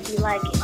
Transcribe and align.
hope 0.00 0.08
you 0.12 0.18
like 0.18 0.44
it. 0.44 0.59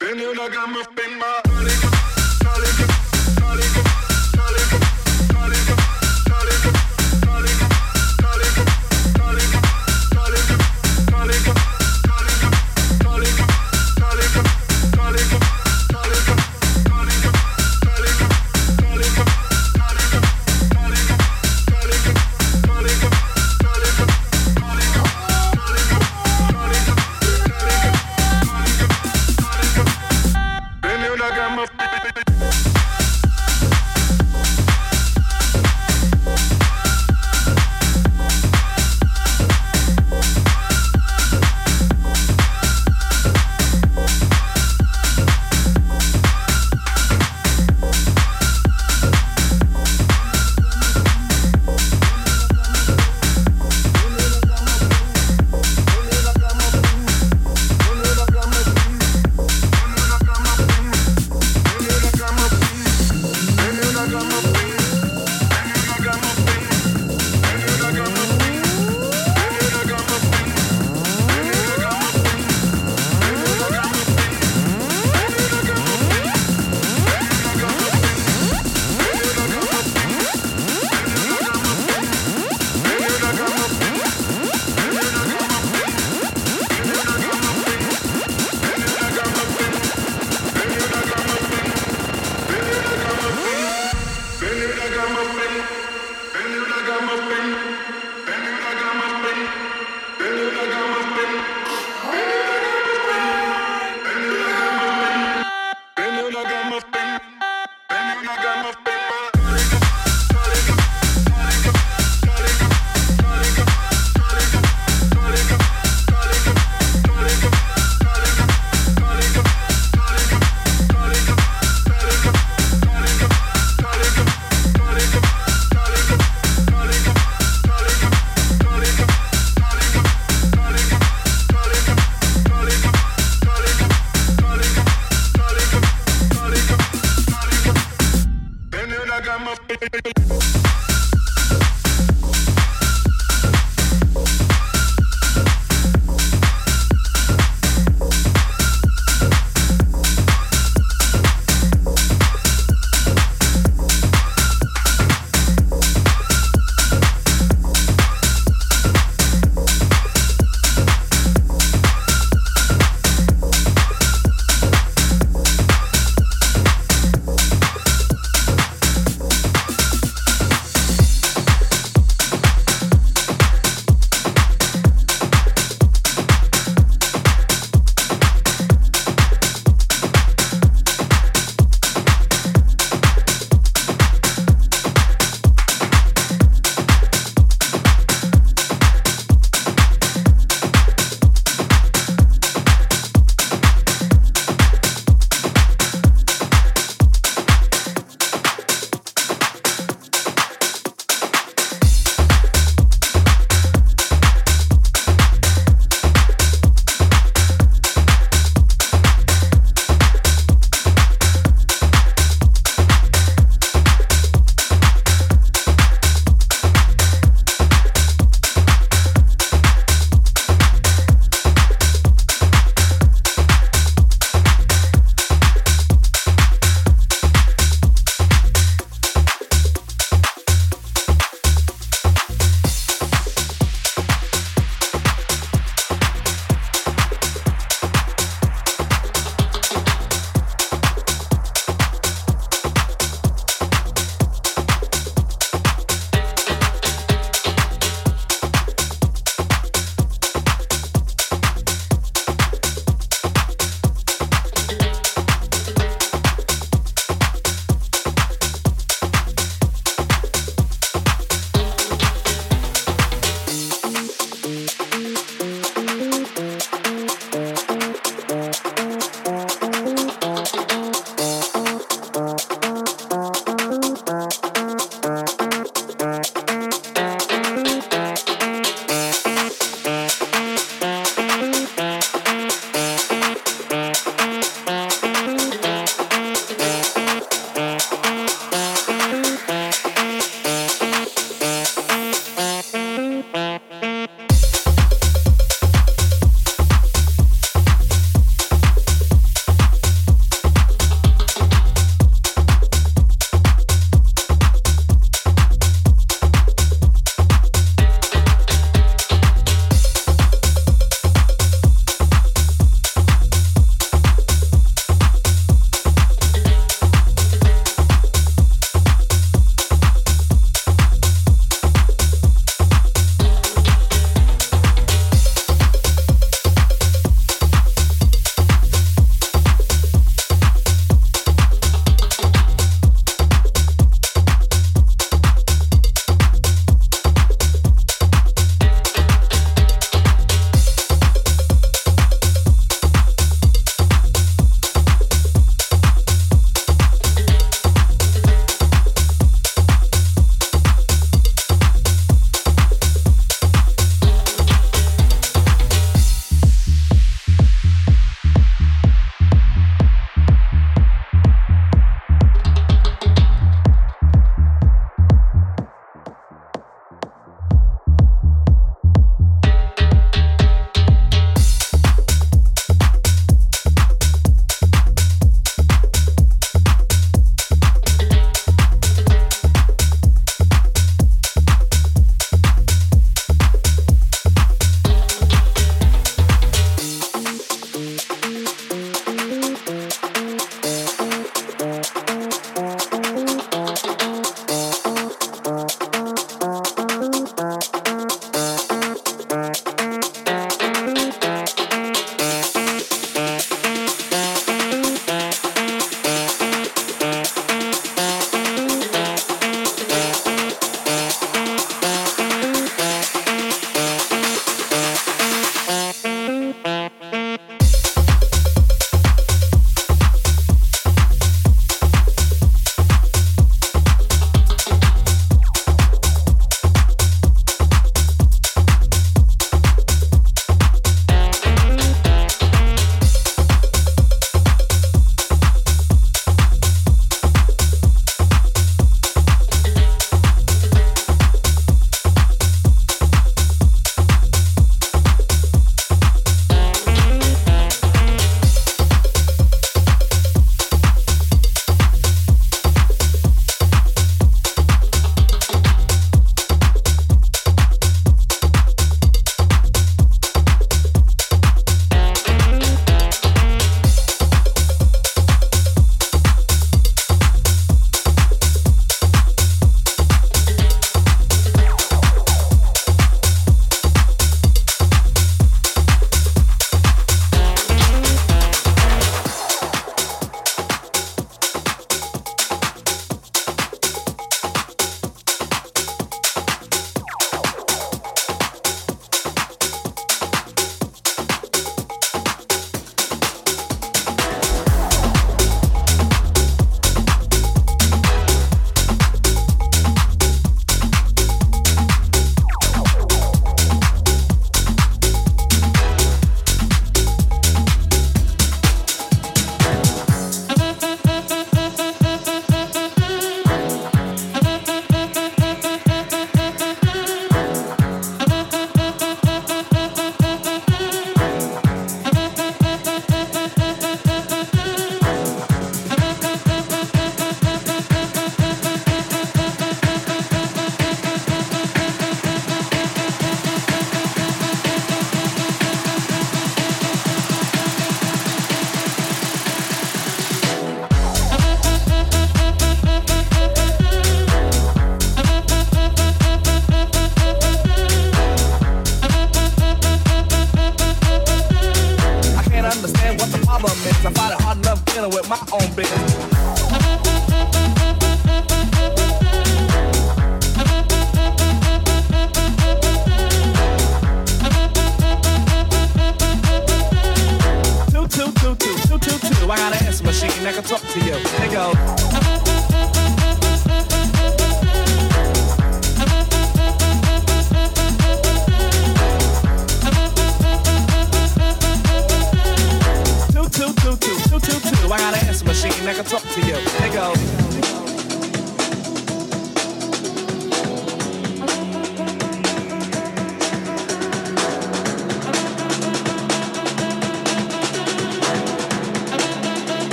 Then 0.00 0.18
you 0.18 0.34
like 0.34 0.56
I'm 0.56 0.76
a 0.76 0.93